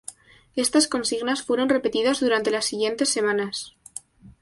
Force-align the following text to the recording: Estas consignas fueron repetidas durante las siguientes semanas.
Estas 0.55 0.87
consignas 0.87 1.43
fueron 1.43 1.69
repetidas 1.69 2.21
durante 2.21 2.49
las 2.49 2.65
siguientes 2.65 3.09
semanas. 3.09 3.75